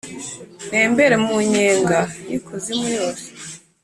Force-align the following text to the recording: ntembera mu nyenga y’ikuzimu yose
ntembera 0.69 1.15
mu 1.25 1.35
nyenga 1.51 1.99
y’ikuzimu 2.29 2.87
yose 2.97 3.27